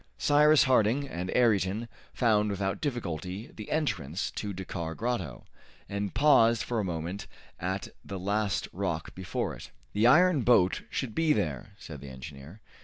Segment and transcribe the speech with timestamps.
[0.17, 5.45] Cyrus Harding and Ayrton found without difficulty the entrance to Dakkar Grotto,
[5.87, 7.27] and paused for a moment
[7.59, 9.69] at the last rock before it.
[9.93, 12.61] "The iron boat should be there," said the engineer.